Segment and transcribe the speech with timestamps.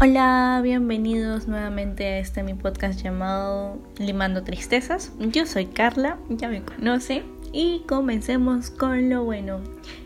[0.00, 5.10] Hola, bienvenidos nuevamente a este mi podcast llamado Limando Tristezas.
[5.18, 9.58] Yo soy Carla, ya me conoce y comencemos con lo bueno.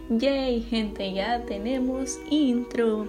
[0.08, 3.06] Yay, gente, ya tenemos intro.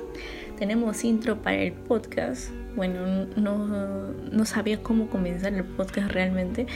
[0.60, 2.50] Tenemos intro para el podcast.
[2.76, 6.68] Bueno, no, no sabía cómo comenzar el podcast realmente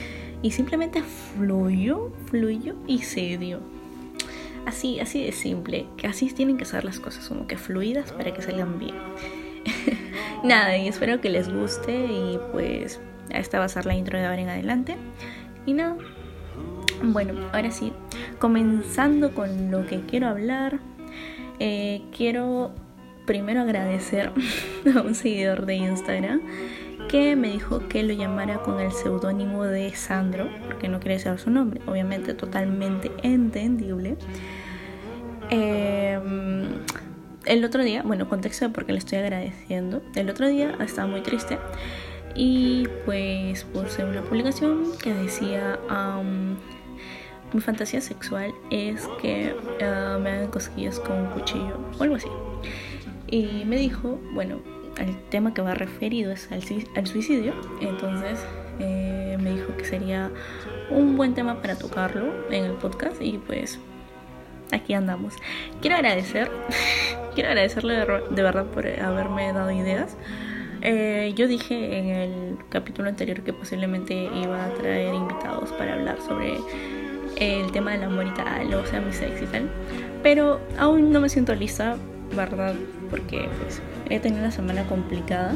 [0.42, 3.60] y simplemente fluyó, fluyó y se dio.
[4.65, 8.33] Así, así de simple, que así tienen que ser las cosas, como que fluidas para
[8.33, 8.96] que salgan bien.
[10.43, 14.25] Nada, y espero que les guste y pues esta va a ser la intro de
[14.25, 14.95] ahora en adelante.
[15.65, 15.97] Y nada,
[17.04, 17.92] bueno, ahora sí,
[18.39, 20.79] comenzando con lo que quiero hablar,
[21.59, 22.71] eh, quiero
[23.25, 24.31] primero agradecer
[24.95, 26.42] a un seguidor de Instagram
[27.09, 31.37] que me dijo que lo llamara con el seudónimo de Sandro, porque no quiere decir
[31.37, 34.17] su nombre, obviamente totalmente entendible.
[35.50, 36.19] Eh,
[37.48, 40.02] el otro día, bueno, contexto porque le estoy agradeciendo.
[40.16, 41.58] El otro día estaba muy triste
[42.36, 45.80] y pues puse una publicación que decía
[47.53, 52.28] mi fantasía sexual es que ah, me hagan cosquillas con un cuchillo o algo así.
[53.28, 54.59] Y me dijo, bueno,
[55.00, 56.64] el tema que va referido es al,
[56.95, 58.40] al suicidio, entonces
[58.80, 60.31] eh, me dijo que sería
[60.90, 63.80] un buen tema para tocarlo en el podcast y pues
[64.72, 65.34] aquí andamos.
[65.81, 66.52] Quiero agradecer,
[67.38, 67.94] quiero agradecerle
[68.32, 70.18] de, verdad por haberme dado ideas.
[70.82, 76.18] Eh, yo dije en el capítulo anterior que posiblemente iba a traer invitados para hablar
[76.20, 76.58] sobre
[77.36, 79.70] el tema del amor y tal, o sea, mi sex y tal.
[80.24, 81.96] Pero aún no me siento lista,
[82.36, 82.74] ¿verdad?
[83.12, 85.54] Porque pues he tenido una semana complicada.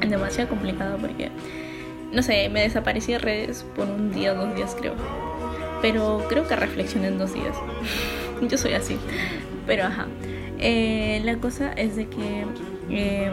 [0.00, 1.30] Demasiado complicada porque,
[2.10, 4.94] no sé, me desaparecí de redes por un día, dos días creo
[5.80, 7.56] pero creo que reflexioné en dos días.
[8.48, 8.96] Yo soy así.
[9.66, 10.06] Pero ajá.
[10.64, 12.46] Eh, la cosa es de que
[12.88, 13.32] eh,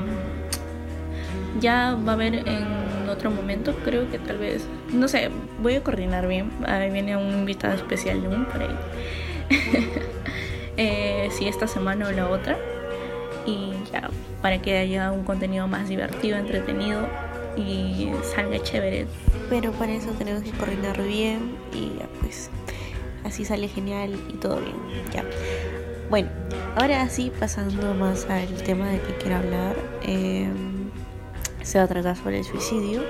[1.59, 5.29] ya va a haber en otro momento, creo que tal vez, no sé,
[5.61, 6.49] voy a coordinar bien.
[6.65, 8.75] Ahí viene un invitado especial de por ahí.
[10.77, 12.57] eh, si esta semana o la otra.
[13.45, 14.09] Y ya,
[14.41, 17.07] para que haya un contenido más divertido, entretenido
[17.55, 19.05] y salga chévere.
[19.51, 22.49] Pero para eso tenemos que coordinar bien y ya pues
[23.23, 24.75] así sale genial y todo bien.
[25.13, 25.23] Ya.
[26.09, 26.29] Bueno,
[26.75, 29.75] ahora sí pasando más al tema de que quiero hablar.
[30.01, 30.89] Em,
[31.61, 33.03] se va a tratar sobre el suicidio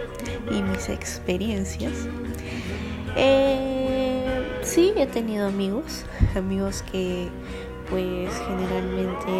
[0.51, 1.93] y mis experiencias.
[3.15, 6.03] Eh, sí, he tenido amigos,
[6.35, 7.29] amigos que
[7.89, 9.31] pues generalmente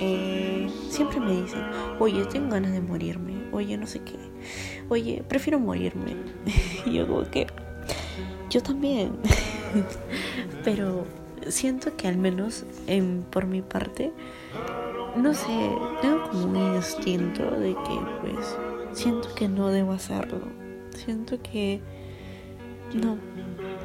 [0.00, 1.62] eh, siempre me dicen,
[1.98, 4.18] oye, tengo ganas de morirme, oye, no sé qué,
[4.90, 6.14] oye, prefiero morirme.
[6.84, 7.46] y yo como que,
[8.50, 9.12] yo también,
[10.64, 11.06] pero
[11.48, 14.12] siento que al menos en, por mi parte,
[15.16, 15.70] no sé,
[16.02, 18.56] tengo como un instinto de que pues
[18.92, 20.40] siento que no debo hacerlo,
[20.90, 21.80] siento que
[22.94, 23.18] no,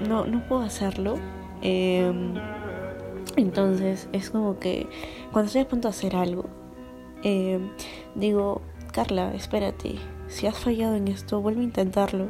[0.07, 1.17] no, no puedo hacerlo.
[1.61, 2.11] Eh,
[3.35, 4.87] entonces es como que
[5.31, 6.45] cuando estoy a punto de hacer algo,
[7.23, 7.59] eh,
[8.15, 8.61] digo,
[8.91, 9.95] Carla, espérate,
[10.27, 12.27] si has fallado en esto, vuelve a intentarlo.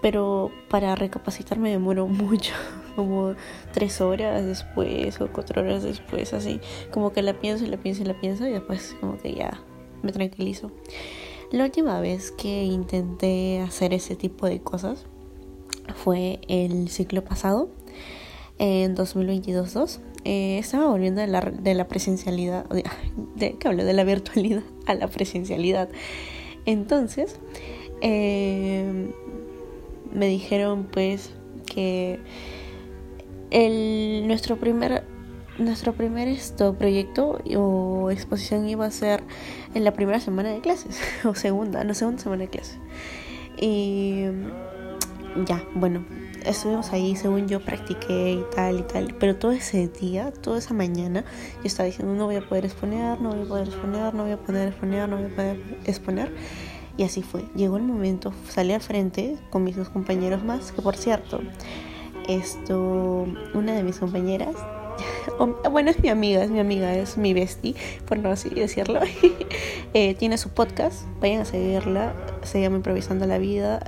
[0.00, 2.54] Pero para recapacitar me demoro mucho,
[2.98, 3.34] como
[3.72, 6.60] tres horas después o cuatro horas después, así,
[6.90, 9.62] como que la pienso y la pienso y la pienso y después como que ya
[10.02, 10.72] me tranquilizo.
[11.52, 15.06] La última vez que intenté hacer ese tipo de cosas
[15.94, 17.68] fue el ciclo pasado,
[18.58, 20.00] en 2022-2.
[20.24, 22.66] Eh, estaba volviendo de la, de la presencialidad,
[23.36, 23.84] de, ¿qué hablo?
[23.84, 25.88] De la virtualidad a la presencialidad.
[26.66, 27.38] Entonces,
[28.00, 29.12] eh,
[30.12, 31.30] me dijeron pues
[31.64, 32.18] que
[33.50, 35.04] el, nuestro primer
[35.58, 39.24] nuestro primer esto, proyecto o exposición iba a ser
[39.74, 42.78] en la primera semana de clases o segunda, no segunda semana de clases.
[43.60, 44.26] Y
[45.46, 46.04] ya, bueno,
[46.44, 50.74] estuvimos ahí, según yo practiqué y tal y tal, pero todo ese día, toda esa
[50.74, 51.24] mañana,
[51.56, 54.32] yo estaba diciendo no voy a poder exponer, no voy a poder exponer, no voy
[54.32, 56.32] a poder exponer, no voy a poder exponer.
[56.96, 57.44] Y así fue.
[57.54, 61.40] Llegó el momento, salí al frente con mis dos compañeros más, que por cierto,
[62.28, 64.54] esto, una de mis compañeras,
[65.70, 67.74] bueno, es mi amiga, es mi amiga, es mi bestie,
[68.06, 69.00] por no decirlo,
[69.94, 73.80] eh, tiene su podcast, vayan a seguirla, se llama Improvisando la Vida,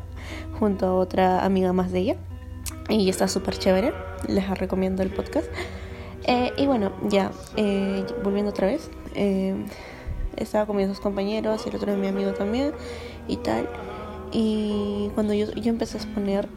[0.58, 2.16] junto a otra amiga más de ella
[2.88, 3.92] y está súper chévere.
[4.28, 5.46] Les recomiendo el podcast.
[6.24, 8.90] Eh, y bueno, ya, eh, volviendo otra vez,
[10.36, 12.72] estaba con mis dos compañeros el otro de mi amigo también
[13.26, 13.68] y tal.
[14.32, 16.48] Y cuando yo, yo empecé a exponer,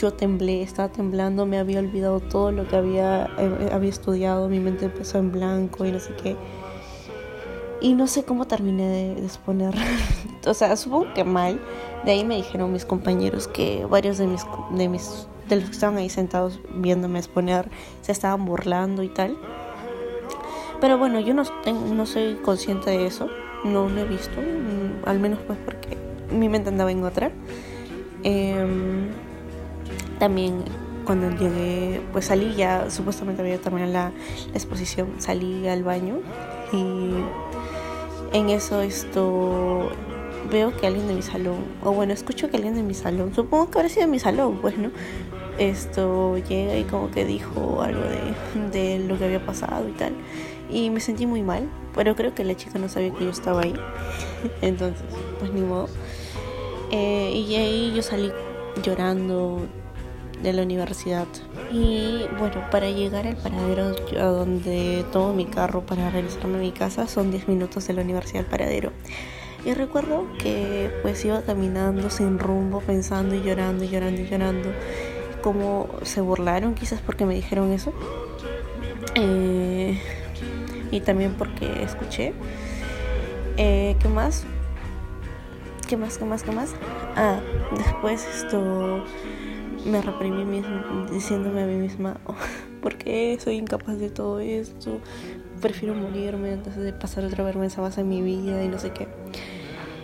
[0.00, 3.24] yo temblé, estaba temblando, me había olvidado todo lo que había,
[3.72, 6.36] había estudiado, mi mente empezó en blanco y no sé qué.
[7.82, 9.74] Y no sé cómo terminé de, exponer.
[10.46, 11.60] o sea, supongo que mal.
[12.04, 14.42] De ahí me dijeron mis compañeros que varios de mis,
[14.72, 17.68] de mis de los que estaban ahí sentados viéndome exponer
[18.02, 19.36] se estaban burlando y tal.
[20.80, 21.42] Pero bueno, yo no,
[21.92, 23.28] no soy consciente de eso.
[23.64, 24.40] No lo he visto.
[24.40, 25.98] Mm, al menos pues porque
[26.32, 27.30] mi mente andaba en otra.
[28.22, 29.08] Em,
[30.20, 30.62] también
[31.04, 34.12] cuando llegué, pues salí ya, supuestamente había terminado la,
[34.50, 36.20] la exposición, salí al baño
[36.72, 37.10] y
[38.32, 39.90] en eso esto
[40.50, 43.70] veo que alguien de mi salón, o bueno, escucho que alguien de mi salón, supongo
[43.70, 44.90] que habrá sido de mi salón, pues, ¿no?
[45.58, 50.14] Esto llega y como que dijo algo de, de lo que había pasado y tal.
[50.70, 53.62] Y me sentí muy mal, pero creo que la chica no sabía que yo estaba
[53.62, 53.74] ahí.
[54.62, 55.02] Entonces,
[55.38, 55.88] pues ni modo.
[56.92, 58.32] Eh, y ahí yo salí
[58.82, 59.66] llorando
[60.42, 61.26] de la universidad.
[61.72, 66.72] Y bueno, para llegar al paradero a donde tomo mi carro para regresarme a mi
[66.72, 68.92] casa son 10 minutos de la universidad al paradero.
[69.64, 74.70] Y recuerdo que pues iba caminando sin rumbo, pensando y llorando y llorando y llorando.
[75.42, 77.92] Como se burlaron quizás porque me dijeron eso.
[79.14, 79.98] Eh,
[80.90, 82.32] y también porque escuché.
[83.56, 84.44] Eh, ¿Qué más?
[85.86, 86.16] ¿Qué más?
[86.16, 86.42] ¿Qué más?
[86.42, 86.74] ¿Qué más?
[87.16, 87.40] Ah,
[87.76, 89.04] después esto
[89.84, 92.34] me reprimí mismo, diciéndome a mí misma, oh,
[92.82, 95.00] ¿por qué soy incapaz de todo esto?
[95.60, 99.08] Prefiero morirme antes de pasar otra vergüenza más en mi vida y no sé qué.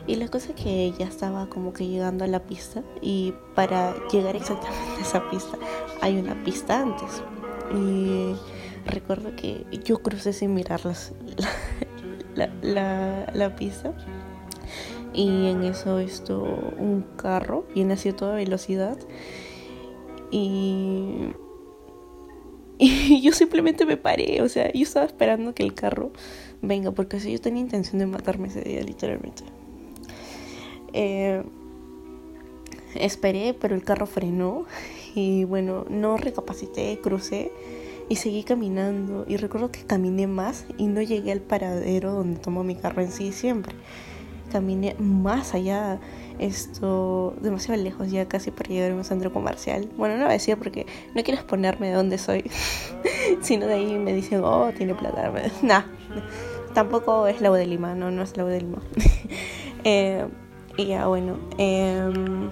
[0.07, 3.95] Y la cosa es que ya estaba como que llegando a la pista y para
[4.09, 5.59] llegar exactamente a esa pista
[6.01, 7.23] hay una pista antes.
[7.75, 8.37] Y
[8.89, 10.81] recuerdo que yo crucé sin mirar
[12.37, 13.93] la, la, la pista
[15.13, 16.43] y en eso esto
[16.79, 18.99] un carro viene a toda velocidad
[20.31, 21.33] y,
[22.79, 26.11] y yo simplemente me paré, o sea, yo estaba esperando que el carro
[26.63, 29.45] venga, porque si yo tenía intención de matarme ese día, literalmente.
[30.93, 31.43] Eh,
[32.95, 34.65] esperé, pero el carro frenó
[35.15, 37.53] y bueno, no recapacité, crucé
[38.09, 42.65] y seguí caminando y recuerdo que caminé más y no llegué al paradero donde tomo
[42.65, 43.75] mi carro en sí siempre.
[44.51, 45.99] Caminé más allá
[46.39, 49.89] esto demasiado lejos ya casi para llegar a un centro comercial.
[49.97, 52.51] Bueno, no voy a decir porque no quiero exponerme de dónde soy,
[53.41, 55.33] sino de ahí me dicen, oh, tiene plata.
[55.63, 55.83] nah,
[56.75, 58.83] tampoco es la de Lima, no, no es la de Lima.
[59.85, 60.27] eh,
[60.77, 61.39] y ya, bueno.
[61.59, 62.51] Em,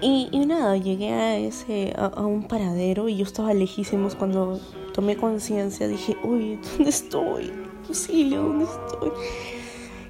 [0.00, 4.60] y, y, nada, llegué a ese a, un paradero y yo estaba lejísimos cuando
[4.92, 5.88] tomé conciencia.
[5.88, 7.52] Dije, uy, ¿dónde estoy?
[7.88, 9.10] Auxilio, ¿dónde estoy?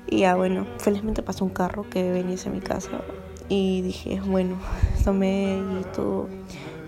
[0.06, 3.02] Y ya bueno, felizmente pasó un carro que venía hacia mi casa
[3.48, 4.56] y dije, bueno,
[5.04, 5.62] tomé
[5.94, 6.28] todo,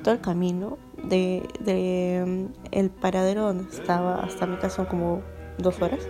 [0.03, 5.23] todo el camino de, de mm, el paradero donde estaba hasta mi casa como
[5.59, 6.01] dos horas.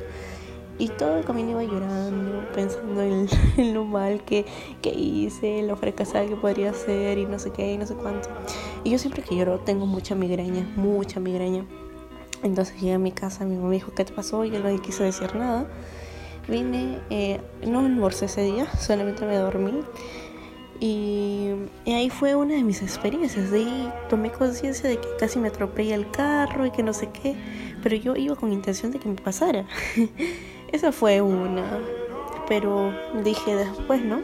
[0.79, 3.03] Y todo el camino iba llorando, pensando
[3.57, 4.45] en, lo mal que,
[4.83, 8.29] que hice, lo fracasada que podría ser y no sé qué y no sé cuánto.
[8.85, 11.65] Y yo siempre que lloro tengo mucha migraña, mucha migraña.
[12.43, 14.45] Entonces llegué a mi casa, mi mamá me dijo, ¿qué te pasó?
[14.45, 15.67] Y yo no quise decir nada.
[16.49, 19.83] Vine, eh, no almorcé ese día, solamente me dormí.
[20.79, 21.51] Y,
[21.87, 23.51] ahí fue una de mis experiencias.
[23.51, 27.09] De ahí tomé conciencia de que casi me atropella el carro y que no sé
[27.11, 27.35] qué.
[27.83, 29.67] Pero yo iba con intención de que me pasara.
[30.73, 31.65] Esa fue una.
[32.49, 32.93] Pero
[33.25, 34.21] dije después, ¿no?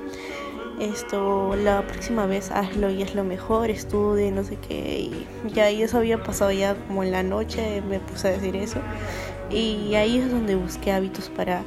[0.81, 5.01] Esto, la próxima vez hazlo y es lo mejor, estudie, no sé qué.
[5.01, 8.57] Y ya y eso había pasado ya como en la noche, me puse a decir
[8.57, 8.81] eso.
[9.51, 11.63] Y ahí es donde busqué hábitos para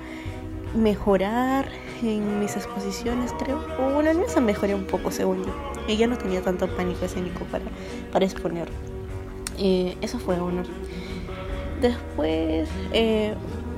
[0.75, 1.67] mejorar
[2.01, 3.59] en mis exposiciones, creo.
[3.79, 5.53] O bueno, al menos mejoré un poco, según yo.
[5.87, 7.65] Y no tenía tanto pánico escénico para,
[8.11, 8.67] para exponer.
[9.57, 10.63] Eh, eso fue uno.
[11.81, 13.33] Después, eh,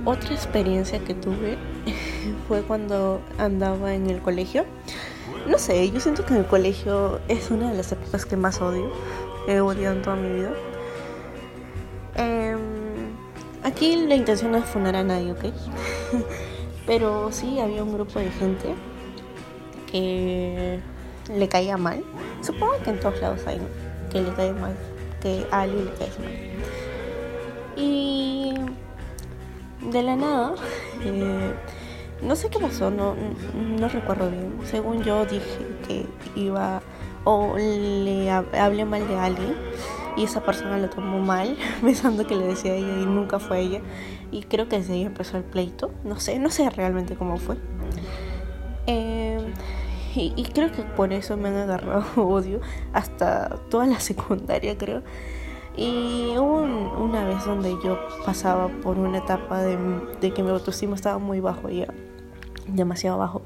[0.05, 1.57] otra experiencia que tuve
[2.47, 4.65] fue cuando andaba en el colegio.
[5.47, 8.61] No sé, yo siento que en el colegio es una de las épocas que más
[8.61, 8.91] odio.
[9.47, 10.51] He odiado en toda mi vida.
[12.15, 12.57] Em,
[13.63, 15.45] aquí la intención no es funar a nadie, ¿ok?
[16.87, 18.73] Pero sí había un grupo de gente
[19.91, 20.79] que
[21.35, 22.03] le caía mal.
[22.41, 23.67] Supongo que en todos lados hay, ¿no?
[24.09, 24.75] Que le cae mal.
[25.21, 26.33] Que a alguien le cae mal.
[27.75, 28.53] Y
[29.91, 30.55] de la nada,
[31.03, 31.53] eh,
[32.21, 33.15] no sé qué pasó, no,
[33.53, 34.57] no recuerdo bien.
[34.63, 36.81] Según yo dije que iba
[37.23, 39.55] o le hablé mal de alguien
[40.15, 43.59] y esa persona lo tomó mal, pensando que le decía a ella y nunca fue
[43.59, 43.81] ella.
[44.31, 45.91] Y creo que desde ahí empezó el pleito.
[46.03, 47.57] No sé, no sé realmente cómo fue.
[48.85, 49.53] Em,
[50.15, 52.61] y, creo que por eso me han agarrado odio
[52.93, 55.03] hasta toda la secundaria, creo.
[55.75, 56.61] Y hubo
[57.03, 59.77] una vez donde yo pasaba por una etapa de,
[60.19, 61.87] de que mi autoestima estaba muy bajo ya,
[62.67, 63.43] demasiado bajo.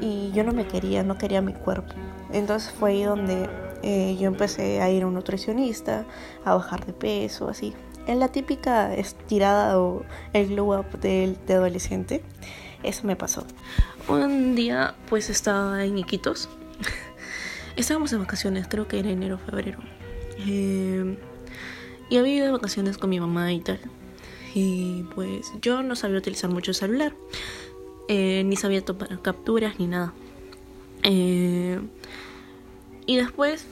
[0.00, 1.92] Y yo no me quería, no quería mi cuerpo.
[2.32, 3.48] Entonces fue ahí donde
[3.82, 6.06] eh, yo empecé a ir a un nutricionista,
[6.42, 7.74] a bajar de peso, así.
[8.06, 12.22] En la típica estirada o el glow up de, adolescente.
[12.82, 13.46] Eso me pasó.
[14.08, 16.48] Un día pues estaba en Iquitos.
[17.76, 19.78] Estábamos en vacaciones, creo que era enero, febrero.
[20.38, 21.16] Eh,
[22.10, 23.80] y había ido de vacaciones con mi mamá y tal.
[24.54, 27.14] Y pues yo no sabía utilizar mucho el celular.
[28.08, 30.12] Eh, ni sabía tomar capturas ni nada.
[31.02, 31.80] Eh,
[33.06, 33.66] y después,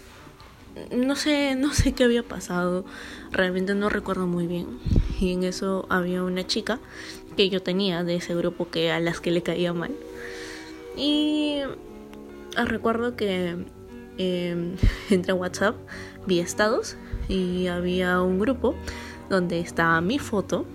[0.90, 2.84] no sé, no sé qué había pasado.
[3.32, 4.78] Realmente no recuerdo muy bien.
[5.20, 6.78] Y en eso había una chica
[7.36, 9.92] que yo tenía de ese grupo que a las que le caía mal.
[10.96, 11.60] Y
[12.56, 13.56] recuerdo que
[14.18, 14.76] eh,
[15.10, 15.76] entré a WhatsApp,
[16.26, 16.96] vi estados
[17.28, 18.74] y había un grupo
[19.30, 20.66] donde estaba mi foto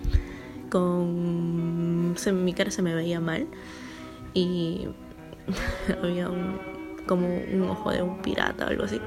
[0.70, 3.48] con mi cara se me veía mal
[4.34, 4.88] y
[6.04, 6.60] había un,
[7.06, 9.00] como un ojo de un pirata o algo así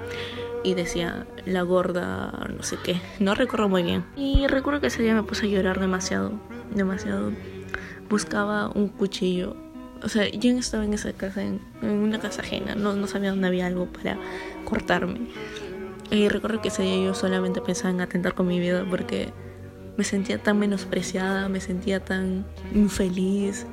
[0.62, 4.04] y decía la gorda no sé qué no recuerdo muy bien.
[4.16, 6.32] Y recuerdo que ese día me puse a llorar demasiado
[6.74, 7.32] demasiado.
[8.08, 9.56] Buscaba un cuchillo.
[10.02, 13.48] O sea yo estaba en esa casa en, una casa ajena no, no sabía dónde
[13.48, 14.18] había algo para
[14.64, 15.28] cortarme.
[16.10, 19.32] Y recuerdo que ese día yo solamente pensaba en atentar con mi vida porque
[19.96, 23.66] me sentía tan menospreciada, me sentía tan infeliz,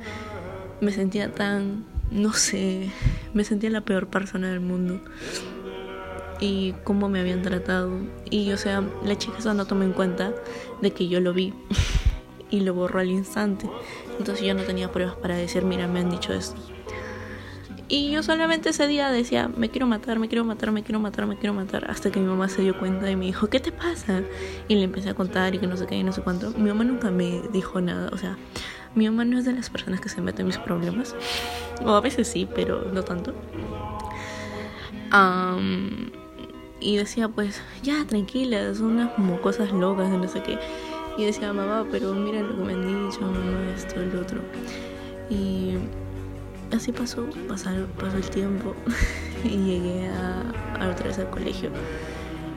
[0.82, 2.92] me sentía tan, no sé,
[3.34, 5.02] me sentía la peor persona del mundo.
[6.40, 7.92] Y cómo me habían tratado.
[8.30, 10.34] Y o sea, la chica no tomó en cuenta
[10.82, 11.54] de que yo lo vi
[12.50, 13.70] y lo borró al instante.
[14.20, 16.62] Entonces yo no tenía pruebas para decir, mira, me han dicho esto.
[17.90, 21.26] Y yo solamente ese día decía, me quiero matar, me quiero matar, me quiero matar,
[21.26, 21.90] me quiero matar.
[21.90, 24.24] Hasta que mi mamá se dio cuenta y me dijo, ¿qué te pasa?
[24.68, 26.52] Y le empecé a contar y que no sé qué y no sé cuánto.
[26.52, 28.10] Mi mamá nunca me dijo nada.
[28.12, 28.38] O sea,
[28.94, 31.16] mi mamá no es de las personas que se meten en mis problemas.
[31.86, 33.34] O a veces sí, pero no tanto.
[36.80, 40.60] Y decía, pues, ya, tranquila, son unas como cosas locas no sé qué.
[41.18, 44.40] Y decía, mamá, pero mira lo que me han dicho, mamá, esto, el otro.
[45.30, 45.74] Y
[46.76, 47.70] así pasó, pasó,
[48.00, 48.76] pasó el tiempo
[49.44, 50.44] y llegué a,
[50.80, 51.72] a otra vez al colegio.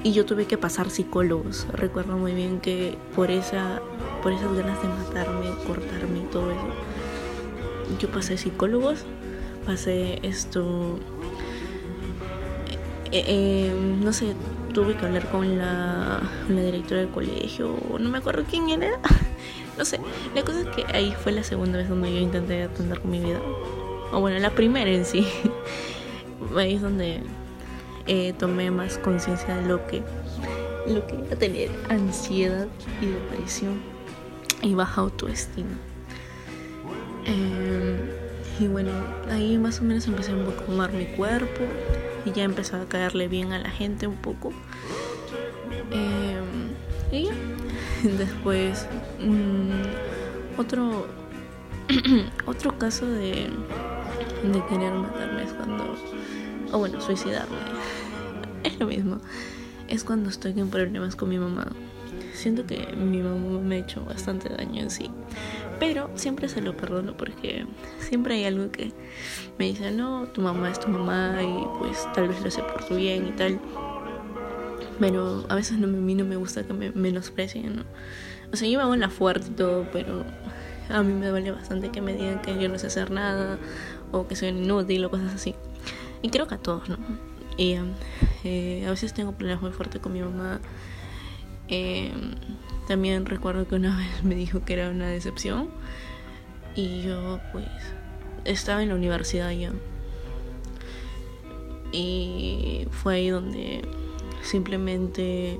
[0.03, 1.67] Y yo tuve que pasar psicólogos.
[1.73, 3.81] Recuerdo muy bien que por, esa,
[4.23, 6.69] por esas ganas de matarme, cortarme y todo eso,
[7.99, 9.05] yo pasé psicólogos,
[9.67, 10.99] pasé esto...
[13.13, 14.35] Eh, eh, no sé,
[14.73, 18.99] tuve que hablar con la, directora del colegio, no me acuerdo quién era.
[19.79, 20.01] no sé,
[20.35, 23.19] la cosa es que ahí fue la segunda vez donde yo intenté atender con mi
[23.19, 23.41] vida
[24.13, 25.27] o bueno, la primera en sí,
[26.57, 27.21] ahí es donde
[28.07, 30.03] eh, tomé más conciencia de lo que,
[30.87, 32.67] lo que era tener ansiedad
[33.01, 33.81] y depresión
[34.63, 35.79] y baja autoestima.
[37.25, 37.99] Em,
[38.59, 38.91] y bueno,
[39.31, 40.35] ahí más o menos empecé a
[40.69, 41.63] amar mi cuerpo
[42.25, 44.53] y ya empezaba a caerle bien a la gente un poco.
[45.91, 46.71] Em,
[47.13, 47.33] y ya.
[48.19, 48.87] Después,
[49.21, 51.07] mm, otro,
[52.47, 53.51] otro caso de
[54.43, 55.97] de querer matarme es cuando,
[56.73, 57.57] o bueno, suicidarme.
[58.65, 59.19] Es lo mismo.
[59.89, 61.69] Es cuando estoy en problemas con mi mamá.
[62.35, 65.11] Siento que mi mamá me ha hecho bastante daño en sí.
[65.81, 67.67] Pero siempre se lo perdono porque
[67.99, 68.93] siempre hay algo que
[69.59, 72.85] me dice, no, tu mamá es tu mamá y pues tal vez lo hace por
[72.85, 73.59] tu bien y tal.
[75.01, 77.85] Pero a veces no, a mí no me gusta que me menosprecien, ¿no?
[78.53, 80.25] O sea, yo me hago en la fuerte y todo, pero
[80.91, 83.59] a mí me duele bastante que me digan que yo no sé hacer nada
[84.13, 85.55] o que soy inútil o cosas así.
[86.21, 86.99] Y creo que a todos, ¿no?
[87.57, 87.77] Y
[88.45, 90.61] eh, a veces tengo problemas muy fuertes con mi mamá.
[91.71, 92.13] Eh,
[92.89, 95.71] también recuerdo que una vez me dijo que era una decepción.
[96.77, 97.67] Y yo pues
[98.45, 99.73] estaba en la universidad ya.
[101.93, 103.83] Y fue ahí donde
[104.43, 105.59] simplemente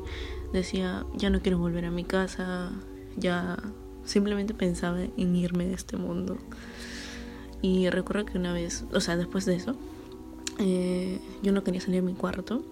[0.53, 2.71] decía, ya no quiero volver a mi casa,
[3.17, 3.57] ya
[4.05, 6.39] simplemente pensaba en irme de este mundo.
[7.63, 9.77] Y recuerdo que una vez, o sea, después de eso,
[10.59, 12.63] eh, yo no quería salir de mi cuarto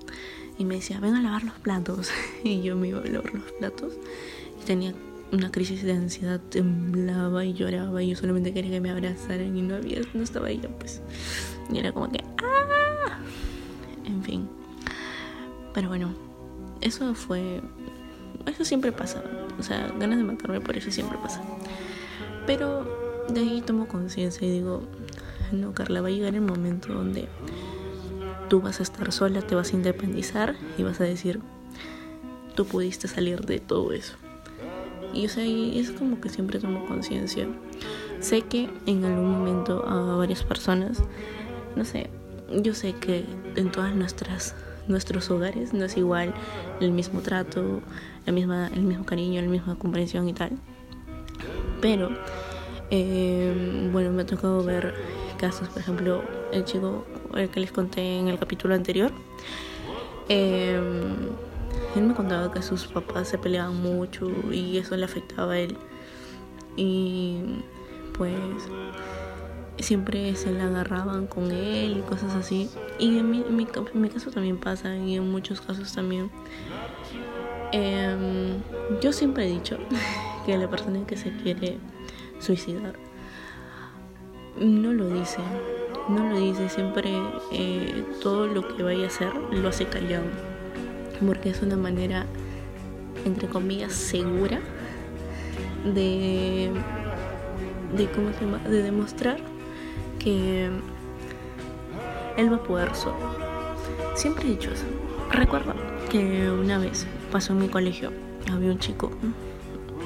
[0.58, 2.10] y me decía, ven a lavar los platos.
[2.44, 3.94] y yo me iba a lavar los platos
[4.60, 4.94] y tenía
[5.30, 9.62] una crisis de ansiedad, temblaba y lloraba y yo solamente quería que me abrazaran y
[9.62, 11.02] no había, no estaba ella, pues.
[11.70, 13.18] Y era como que, ¡ah!
[14.04, 14.48] En fin.
[15.74, 16.14] Pero bueno,
[16.80, 17.60] eso fue,
[18.46, 19.22] eso siempre pasa.
[19.58, 21.42] O sea, ganas de matarme por eso siempre pasa.
[22.46, 24.82] Pero de ahí tomo conciencia y digo,
[25.52, 27.28] no, Carla, va a llegar el momento donde
[28.48, 31.40] tú vas a estar sola, te vas a independizar y vas a decir,
[32.54, 34.14] tú pudiste salir de todo eso.
[35.12, 37.46] Y o sea, es como que siempre tomo conciencia.
[38.20, 41.02] Sé que en algún momento a varias personas,
[41.76, 42.10] no sé,
[42.62, 43.24] yo sé que
[43.56, 44.54] en todas nuestras
[44.88, 46.32] nuestros hogares no es igual
[46.80, 47.80] el mismo trato,
[48.26, 50.52] la misma, el mismo cariño, la misma comprensión y tal.
[51.80, 52.10] Pero
[52.90, 54.94] eh, bueno, me ha tocado ver
[55.38, 57.04] casos, por ejemplo, el chico
[57.40, 59.10] el que les conté en el capítulo anterior.
[60.28, 60.80] Eh,
[61.96, 65.76] él me contaba que sus papás se peleaban mucho y eso le afectaba a él.
[66.76, 67.38] Y
[68.16, 68.34] pues
[69.78, 72.68] siempre se le agarraban con él y cosas así.
[72.98, 76.30] Y en mi, en mi, caso también pasa y en muchos casos también.
[77.72, 78.60] Em,
[79.00, 79.78] yo siempre he dicho
[80.46, 81.78] que la persona que se quiere
[82.38, 82.94] suicidar
[84.60, 85.38] no lo dice,
[86.08, 87.10] no lo dice, siempre
[87.52, 90.24] eh, todo lo que vaya a hacer lo hace callado
[91.26, 92.26] porque es una manera,
[93.24, 94.60] entre comillas, segura
[95.84, 96.70] de,
[97.96, 98.58] de, ¿cómo se llama?
[98.58, 99.38] de demostrar
[100.18, 100.70] que
[102.36, 103.16] él va a poder solo.
[104.14, 104.84] Siempre he dicho eso.
[105.30, 105.74] Recuerdo
[106.10, 108.12] que una vez pasó en mi colegio,
[108.50, 109.10] había un chico,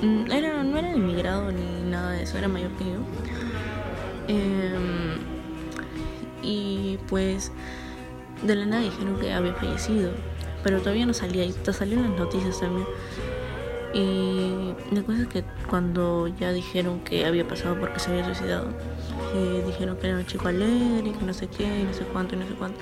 [0.02, 2.98] mm, era, no era de ni nada de eso, era mayor que yo.
[4.28, 5.31] Em,
[6.42, 7.52] y pues
[8.42, 10.10] de la nada dijeron que había fallecido
[10.62, 12.86] pero todavía no salía y te salieron las noticias también.
[13.94, 18.68] Y la cosa es que cuando ya dijeron que había pasado porque se había suicidado,
[19.34, 22.38] eh, dijeron que era un chico alegre, que no sé qué, no sé cuánto, y
[22.38, 22.78] no sé cuánto.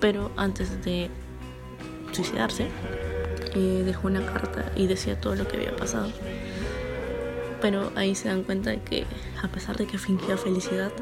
[0.00, 1.08] Pero antes de
[2.12, 2.68] suicidarse,
[3.54, 6.10] eh, dejó una carta y decía todo lo que había pasado.
[7.62, 9.06] Pero ahí se dan cuenta de que,
[9.42, 10.92] a pesar de que fingía felicidad,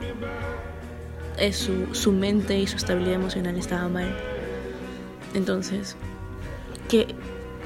[1.39, 4.15] es su, su mente y su estabilidad emocional estaba mal.
[5.35, 5.97] Entonces,
[6.89, 7.15] qué,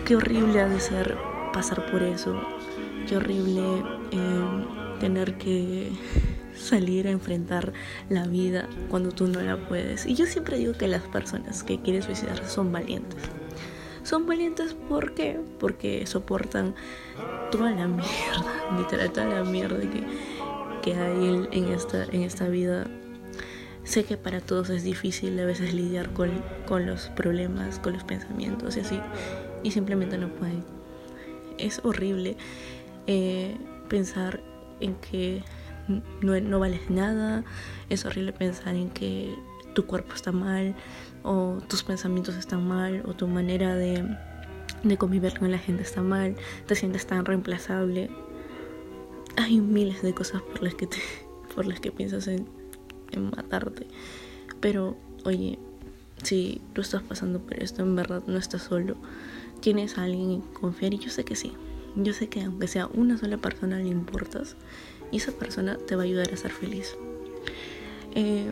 [0.05, 1.17] qué horrible ha de ser
[1.53, 2.41] pasar por eso.
[3.09, 3.63] Qué horrible
[4.11, 4.67] eh,
[5.01, 5.93] tener que
[6.55, 7.73] salir a enfrentar
[8.09, 10.07] la vida cuando tú no la puedes.
[10.07, 13.23] Y yo siempre digo que las personas que quieren suicidarse son valientes.
[14.03, 15.41] Son valientes ¿por qué?
[15.59, 16.75] porque soportan
[17.51, 18.45] toda la mierda,
[18.79, 20.05] literal toda la mierda que,
[20.83, 22.87] que hay en, esta, en esta vida
[23.85, 26.31] Sé que para todos es difícil a veces lidiar con,
[26.67, 28.99] con los problemas, con los pensamientos y así,
[29.63, 30.65] y simplemente no pueden.
[31.59, 32.37] Es horrible
[33.07, 33.57] eh,
[33.89, 34.41] pensar
[34.81, 35.43] en que
[36.23, 37.45] no, no vales nada,
[37.91, 39.35] es horrible pensar en que
[39.75, 40.75] tu cuerpo está mal,
[41.23, 44.03] o tus pensamientos están mal, o tu manera de,
[44.83, 48.09] de convivir con la gente está mal, te sientes tan reemplazable.
[49.37, 50.97] Hay miles de cosas por las que te,
[51.55, 52.64] por las que piensas en
[53.19, 53.87] matarte.
[54.61, 55.59] Pero, oye,
[56.23, 58.97] si tú estás pasando por esto, en verdad no estás solo.
[59.61, 61.53] Tienes a alguien en confiar y yo sé que sí.
[61.97, 64.57] Yo sé que aunque sea una sola persona le importas
[65.13, 66.97] y esa persona te va a ayudar a ser feliz.
[68.15, 68.51] Eh,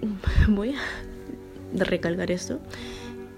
[0.48, 2.60] voy a recalcar esto.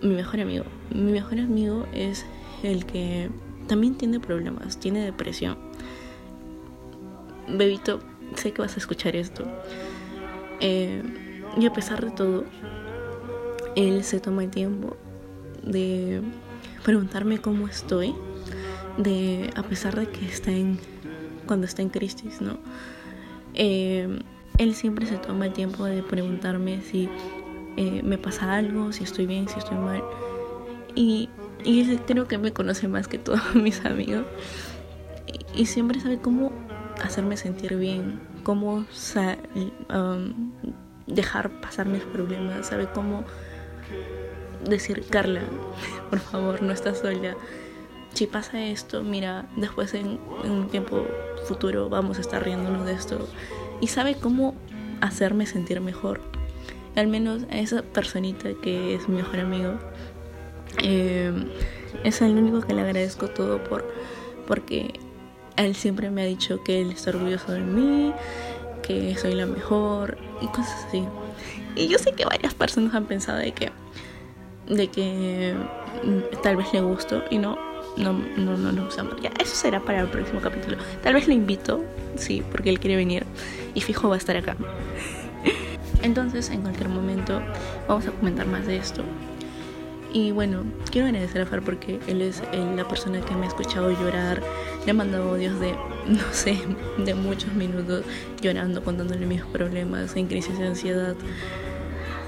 [0.00, 0.64] Mi mejor amigo.
[0.94, 2.24] Mi mejor amigo es
[2.62, 3.28] el que
[3.68, 5.58] también tiene problemas, tiene depresión.
[7.48, 8.00] Bebito,
[8.36, 9.44] sé que vas a escuchar esto.
[10.62, 11.02] Eh,
[11.58, 12.44] y a pesar de todo,
[13.74, 14.96] él se toma el tiempo
[15.64, 16.22] de
[16.84, 18.14] preguntarme cómo estoy,
[18.96, 20.78] de a pesar de que está en
[21.46, 22.58] cuando está en crisis, ¿no?
[23.54, 24.20] Eh,
[24.58, 27.08] él siempre se toma el tiempo de preguntarme si
[27.76, 30.02] eh, me pasa algo, si estoy bien, si estoy mal.
[30.94, 31.28] Y,
[31.64, 34.26] y creo que me conoce más que todos mis amigos.
[35.56, 36.52] y siempre sabe cómo
[37.02, 38.84] hacerme sentir bien, cómo
[39.90, 40.52] um,
[41.06, 43.24] dejar pasar mis problemas, sabe cómo
[44.68, 45.42] decir, Carla,
[46.10, 47.36] por favor, no estás sola.
[48.14, 51.06] Si pasa esto, mira, después en, un tiempo
[51.46, 53.28] futuro vamos a estar riéndonos de esto.
[53.80, 54.54] Y sabe cómo
[55.00, 56.20] hacerme sentir mejor.
[56.94, 59.78] Al menos a esa personita que es mi mejor amigo.
[60.82, 61.32] Eh,
[62.04, 63.84] es el único que le agradezco todo por
[64.46, 65.00] porque
[65.56, 68.12] él siempre me ha dicho que él está orgulloso de mí,
[68.82, 71.04] que soy la mejor y cosas así.
[71.76, 73.70] Y yo sé que varias personas han pensado de que,
[74.68, 75.54] de que
[76.04, 77.56] mm, tal vez le gusto y no,
[77.96, 79.20] no, no, no nos gustamos.
[79.20, 80.76] Ya, eso será para el próximo capítulo.
[81.02, 81.82] Tal vez le invito,
[82.16, 83.24] sí, porque él quiere venir
[83.74, 84.56] y fijo va a estar acá.
[86.02, 87.40] Entonces, en cualquier momento,
[87.88, 89.02] vamos a comentar más de esto.
[90.12, 92.42] Y bueno, quiero agradecer a Far porque él es
[92.76, 94.42] la persona que me ha escuchado llorar.
[94.84, 95.72] Le ha mandado audios de,
[96.06, 96.58] no sé,
[96.98, 98.04] de muchos minutos
[98.40, 101.14] llorando, contándole mis problemas, en crisis de ansiedad.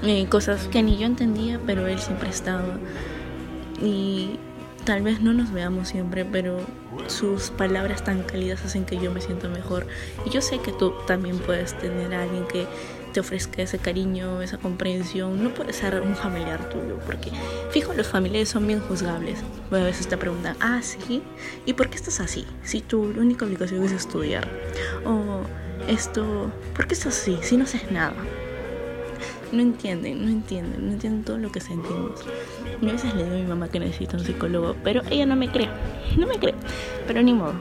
[0.03, 2.79] Eh, cosas que ni yo entendía, pero él siempre estaba.
[3.81, 4.39] Y
[4.83, 6.59] tal vez no nos veamos siempre, pero
[7.07, 9.85] sus palabras tan cálidas hacen que yo me sienta mejor.
[10.25, 12.65] Y yo sé que tú también puedes tener a alguien que
[13.15, 15.41] te ofrezca ese cariño, esa comprensión.
[15.41, 17.31] No puede ser un familiar tuyo, porque
[17.71, 19.39] fijo, los familiares son bien juzgables.
[19.71, 21.23] A veces te preguntan, ah, sí,
[21.65, 22.45] ¿y por qué estás así?
[22.63, 24.45] Si tu única obligación es estudiar.
[25.05, 25.43] O
[25.87, 27.39] esto, ¿por qué estás así?
[27.41, 28.15] Si no haces nada.
[29.53, 32.19] No entienden, no entienden, no entienden todo lo que sentimos.
[32.81, 35.37] Y a veces le digo a mi mamá que necesita un psicólogo, pero ella no
[35.37, 35.69] me cree,
[36.17, 36.55] no me cree.
[37.07, 37.53] Pero ni modo,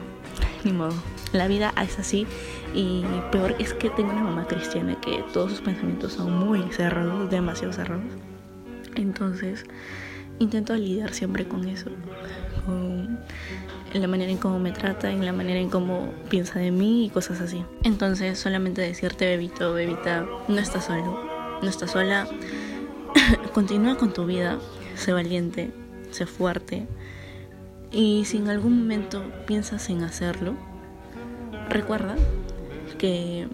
[0.64, 0.94] ni modo.
[1.32, 2.26] La vida es así
[2.74, 7.30] y peor es que tengo una mamá cristiana que todos sus pensamientos son muy cerrados,
[7.30, 8.04] demasiado cerrados.
[8.96, 9.64] Entonces
[10.40, 11.90] intento lidiar siempre con eso,
[12.66, 13.18] con
[13.92, 17.10] la manera en cómo me trata, en la manera en cómo piensa de mí y
[17.10, 17.64] cosas así.
[17.84, 21.20] Entonces solamente decirte, bebito, bebita, no estás solo,
[21.62, 22.26] no estás sola,
[23.54, 24.58] continúa con tu vida,
[24.96, 25.70] sé valiente,
[26.10, 26.88] sé fuerte.
[27.92, 30.54] Y si en algún momento piensas en hacerlo,
[31.68, 32.16] recuerda
[32.94, 33.48] que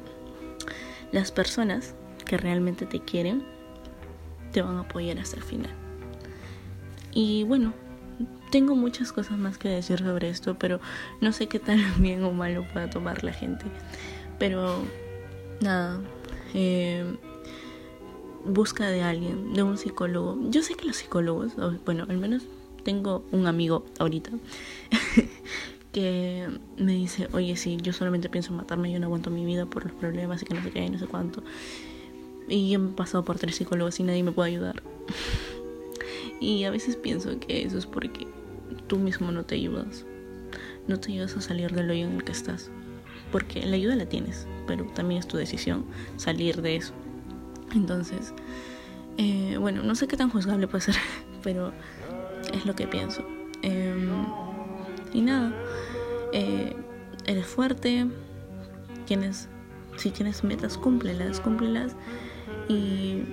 [1.12, 3.42] las personas que realmente te quieren
[4.52, 5.70] te van a apoyar hasta el final.
[7.12, 7.72] Y bueno,
[8.50, 10.80] tengo muchas cosas más que decir sobre esto, pero
[11.20, 13.64] no sé qué tan bien o malo pueda tomar la gente.
[14.38, 14.82] Pero
[15.60, 16.00] nada,
[16.54, 17.04] eh,
[18.44, 20.38] busca de alguien, de un psicólogo.
[20.50, 21.52] Yo sé que los psicólogos,
[21.84, 22.44] bueno, al menos
[22.84, 24.30] tengo un amigo ahorita
[25.92, 29.84] que me dice, oye, sí, yo solamente pienso matarme, yo no aguanto mi vida por
[29.84, 31.42] los problemas y que no sé qué, no sé cuánto.
[32.48, 34.82] Y he pasado por tres psicólogos y nadie me puede ayudar.
[36.40, 38.26] y a veces pienso que eso es porque
[38.86, 40.04] tú mismo no te ayudas.
[40.86, 42.70] No te ayudas a salir del hoyo en el que estás.
[43.30, 45.84] Porque la ayuda la tienes, pero también es tu decisión
[46.16, 46.92] salir de eso.
[47.74, 48.34] Entonces,
[49.18, 50.96] eh, bueno, no sé qué tan juzgable puede ser,
[51.42, 51.72] pero
[52.52, 53.24] es lo que pienso.
[53.62, 54.10] Em,
[55.12, 55.52] y nada,
[56.32, 56.76] eh,
[57.26, 58.06] eres fuerte,
[59.06, 59.48] tienes,
[59.96, 61.96] si tienes metas, cúmplelas, cúmplelas
[62.68, 63.24] y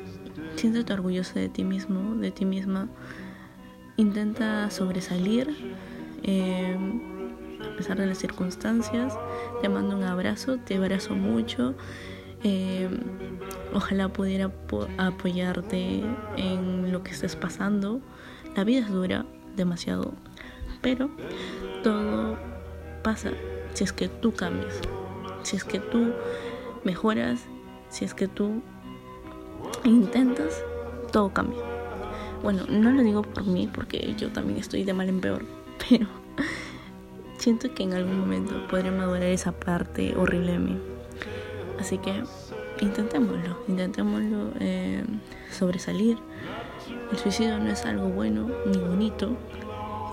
[0.56, 2.90] siéntete orgulloso de ti mismo, de ti misma.
[3.98, 5.56] Intenta sobresalir
[6.24, 7.02] em,
[7.62, 9.18] a pesar de las circunstancias.
[9.62, 11.76] Te mando un abrazo, te abrazo mucho.
[12.44, 12.90] Eh,
[13.74, 14.52] ojalá pudiera
[14.98, 16.04] apoyarte
[16.38, 18.02] en lo que estés pasando.
[18.56, 20.14] La vida es dura, demasiado,
[20.82, 21.10] pero
[21.84, 22.38] todo
[23.08, 23.32] pasa
[23.74, 24.82] si es que tú cambias,
[25.44, 26.12] si es que tú
[26.84, 27.40] mejoras,
[27.90, 28.62] si es que tú
[29.86, 30.62] intentas,
[31.14, 31.62] todo cambia.
[32.44, 35.46] Bueno, no lo digo por mí porque yo también estoy de mal en peor,
[35.90, 36.06] pero
[37.38, 40.78] siento que en algún momento podré madurar esa parte horrible de mí.
[41.80, 42.12] Así que
[42.82, 45.06] intentémoslo, intentémoslo eh,
[45.58, 46.18] sobresalir.
[47.10, 49.38] El suicidio no es algo bueno ni bonito.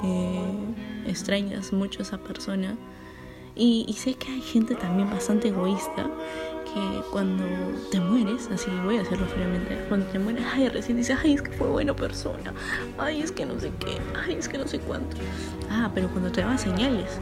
[0.05, 2.77] Eh, extrañas mucho a esa persona.
[3.57, 6.11] Y, sé que hay gente también bastante egoísta
[6.65, 7.45] que cuando
[7.93, 11.43] te mueres, así voy a decirlo fríamente, cuando te mueres, ay, recién dices, ay, es
[11.43, 12.53] que fue buena persona,
[12.99, 15.17] ay, es que no sé qué, ay, es que no sé cuánto.
[15.71, 17.21] Ah, pero cuando te daban señales,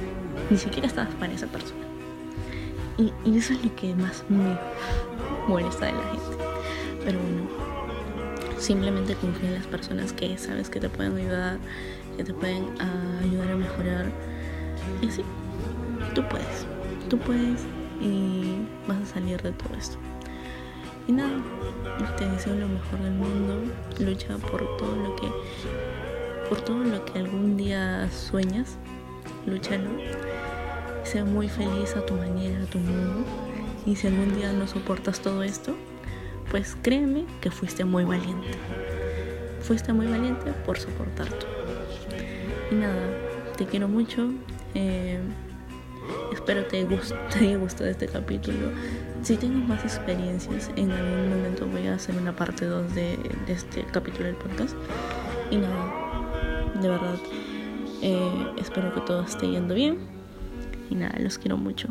[0.49, 1.83] ni siquiera estabas para esa persona.
[2.99, 4.57] Y, eso es lo que más me
[5.49, 6.45] molesta de la gente.
[7.05, 7.49] Pero bueno,
[8.59, 11.59] simplemente confía en las personas que sabes que te pueden ayudar,
[12.17, 12.67] que te pueden
[13.23, 14.07] ayudar a mejorar.
[15.01, 15.23] Y así,
[16.15, 16.67] tú puedes,
[17.09, 17.63] tú puedes
[18.01, 19.97] y vas a salir de todo esto.
[21.09, 21.43] Y nada,
[22.17, 23.61] te deseo lo mejor del mundo,
[23.99, 25.29] lucha por todo lo que
[26.49, 28.77] por todo lo que algún día sueñas,
[29.47, 29.89] lúchalo
[31.05, 33.25] sea muy feliz a tu manera, a tu modo.
[33.87, 35.75] Y si algún día no soportas todo esto,
[36.51, 38.49] pues créeme que fuiste muy valiente.
[39.61, 41.62] Fuiste muy valiente por soportar todo.
[42.73, 43.07] Y nada,
[43.59, 44.31] te quiero mucho.
[44.75, 45.21] Eh,
[46.33, 48.71] espero te, guste, te haya gustado este capítulo.
[49.23, 53.85] Si tengo más experiencias, en algún momento voy a hacer una parte 2 de, este
[53.93, 54.75] capítulo del podcast.
[55.51, 55.93] Y nada,
[56.81, 57.17] de verdad,
[58.01, 59.99] eh, espero que todo esté yendo bien.
[60.89, 61.89] Y nada, los quiero mucho.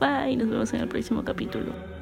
[0.00, 1.93] Bye, nos vemos en el próximo capítulo.